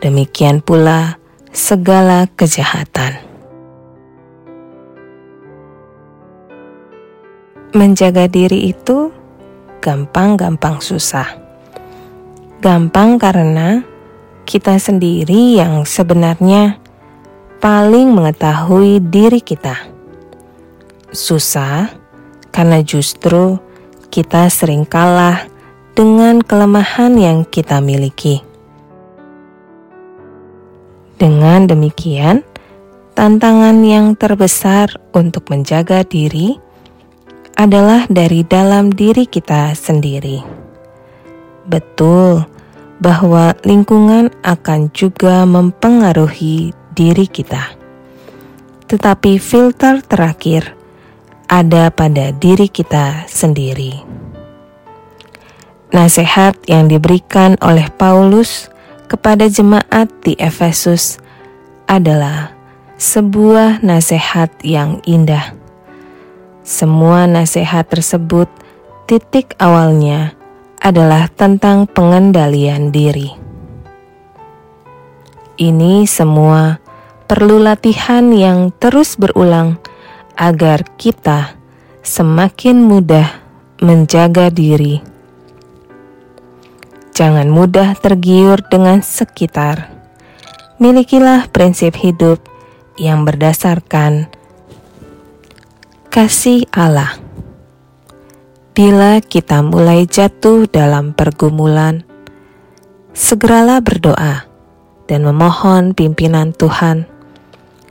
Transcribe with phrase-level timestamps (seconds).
[0.00, 1.16] Demikian pula
[1.50, 3.16] segala kejahatan.
[7.74, 9.10] Menjaga diri itu
[9.82, 11.43] gampang-gampang susah
[12.64, 13.84] Gampang karena
[14.48, 16.80] kita sendiri yang sebenarnya
[17.60, 19.84] paling mengetahui diri kita.
[21.12, 21.92] Susah
[22.48, 23.60] karena justru
[24.08, 25.44] kita sering kalah
[25.92, 28.40] dengan kelemahan yang kita miliki.
[31.20, 32.40] Dengan demikian,
[33.12, 36.56] tantangan yang terbesar untuk menjaga diri
[37.60, 40.40] adalah dari dalam diri kita sendiri.
[41.68, 42.53] Betul
[43.02, 47.74] bahwa lingkungan akan juga mempengaruhi diri kita.
[48.86, 50.76] Tetapi filter terakhir
[51.50, 54.04] ada pada diri kita sendiri.
[55.94, 58.66] Nasihat yang diberikan oleh Paulus
[59.06, 61.22] kepada jemaat di Efesus
[61.86, 62.50] adalah
[62.98, 65.54] sebuah nasihat yang indah.
[66.64, 68.48] Semua nasihat tersebut
[69.06, 70.32] titik awalnya
[70.84, 73.32] adalah tentang pengendalian diri.
[75.56, 76.76] Ini semua
[77.24, 79.80] perlu latihan yang terus berulang
[80.36, 81.56] agar kita
[82.04, 83.40] semakin mudah
[83.80, 85.00] menjaga diri.
[87.16, 89.88] Jangan mudah tergiur dengan sekitar.
[90.82, 92.42] Milikilah prinsip hidup
[93.00, 94.28] yang berdasarkan
[96.12, 97.23] kasih Allah.
[98.74, 102.02] Bila kita mulai jatuh dalam pergumulan,
[103.14, 104.50] segeralah berdoa
[105.06, 107.06] dan memohon pimpinan Tuhan,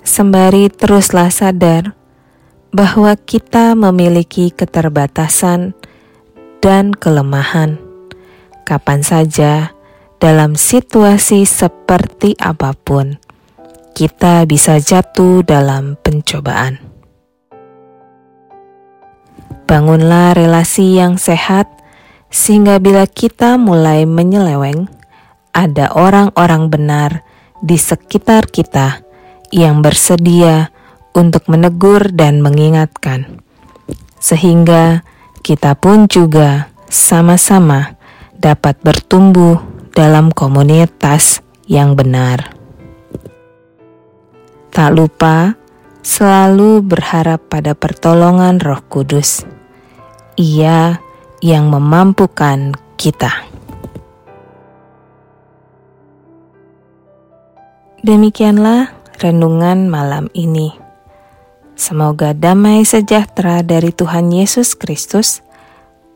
[0.00, 1.92] sembari teruslah sadar
[2.72, 5.76] bahwa kita memiliki keterbatasan
[6.64, 7.76] dan kelemahan.
[8.64, 9.76] Kapan saja,
[10.16, 13.20] dalam situasi seperti apa pun,
[13.92, 16.89] kita bisa jatuh dalam pencobaan.
[19.70, 21.70] Bangunlah relasi yang sehat,
[22.26, 24.90] sehingga bila kita mulai menyeleweng,
[25.54, 27.22] ada orang-orang benar
[27.62, 29.06] di sekitar kita
[29.54, 30.74] yang bersedia
[31.14, 33.38] untuk menegur dan mengingatkan,
[34.18, 35.06] sehingga
[35.46, 37.94] kita pun juga sama-sama
[38.34, 39.62] dapat bertumbuh
[39.94, 42.58] dalam komunitas yang benar.
[44.74, 45.54] Tak lupa
[46.02, 49.59] selalu berharap pada pertolongan Roh Kudus
[50.40, 50.96] ia
[51.44, 53.28] yang memampukan kita.
[58.00, 60.72] Demikianlah renungan malam ini.
[61.76, 65.44] Semoga damai sejahtera dari Tuhan Yesus Kristus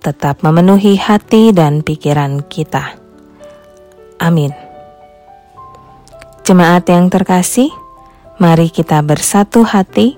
[0.00, 2.96] tetap memenuhi hati dan pikiran kita.
[4.20, 4.52] Amin.
[6.44, 7.72] Jemaat yang terkasih,
[8.40, 10.16] mari kita bersatu hati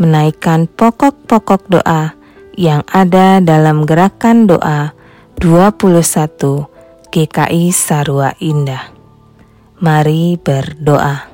[0.00, 2.17] menaikkan pokok-pokok doa
[2.58, 4.90] yang ada dalam gerakan doa
[5.38, 6.66] 21
[7.14, 8.90] GKI Sarua Indah.
[9.78, 11.27] Mari berdoa.